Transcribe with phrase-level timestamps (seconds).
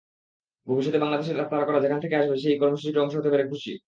[0.67, 3.71] ভবিষ্যতের বাংলাদেশের তারকারা যেখান থেকে আসবে, সেই কর্মসূচির অংশ হতে পেরে খুশি।